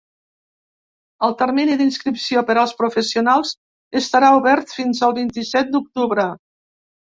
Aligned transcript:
El 1.27 1.35
termini 1.41 1.75
d’inscripció 1.81 2.43
per 2.47 2.55
als 2.63 2.73
professionals 2.81 3.53
estarà 4.01 4.33
obert 4.41 4.75
fins 4.81 5.05
al 5.11 5.17
vint-i-set 5.23 5.73
d’octubre. 5.79 6.29